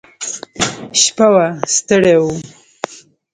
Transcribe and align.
شپه 1.01 1.27
وه 1.33 1.45
ستړي 1.75 2.15
وو. 2.21 2.31